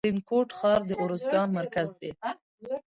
[0.01, 2.11] د ترینکوټ ښار د ارزګان مرکز دی